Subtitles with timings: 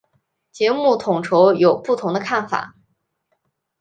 [0.51, 2.75] 节目统筹有不同的看法。